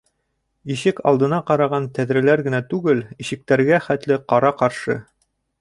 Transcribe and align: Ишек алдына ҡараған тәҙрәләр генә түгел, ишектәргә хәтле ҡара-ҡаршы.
Ишек 0.75 1.01
алдына 1.11 1.39
ҡараған 1.49 1.85
тәҙрәләр 1.99 2.45
генә 2.49 2.63
түгел, 2.73 3.05
ишектәргә 3.27 3.81
хәтле 3.89 4.21
ҡара-ҡаршы. 4.35 4.99